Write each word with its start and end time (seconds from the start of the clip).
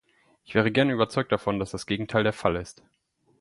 Ich 0.45 0.55
wäre 0.55 0.71
gern 0.71 0.89
überzeugt 0.89 1.31
davon, 1.31 1.59
dass 1.59 1.69
das 1.69 1.85
Gegenteil 1.85 2.23
der 2.23 2.33
Fall 2.33 2.55
ist. 2.55 2.81